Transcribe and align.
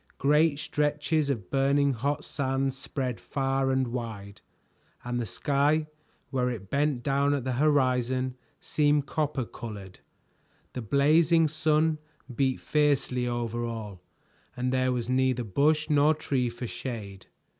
Great 0.17 0.57
stretches 0.57 1.29
of 1.29 1.51
burning 1.51 1.93
hot 1.93 2.25
sands 2.25 2.75
spread 2.75 3.19
far 3.19 3.69
and 3.69 3.89
wide, 3.89 4.41
and 5.03 5.19
the 5.19 5.27
sky, 5.27 5.85
where 6.31 6.49
it 6.49 6.71
bent 6.71 7.03
down 7.03 7.35
at 7.35 7.43
the 7.43 7.51
horizon, 7.51 8.33
seemed 8.59 9.05
copper 9.05 9.45
colored. 9.45 9.99
The 10.73 10.81
blazing 10.81 11.47
sun 11.47 11.99
beat 12.35 12.59
fiercely 12.59 13.27
over 13.27 13.63
all, 13.63 14.01
and 14.57 14.73
there 14.73 14.91
was 14.91 15.07
neither 15.07 15.43
bush 15.43 15.87
nor 15.87 16.15
tree 16.15 16.49
for 16.49 16.65
shade. 16.65 17.27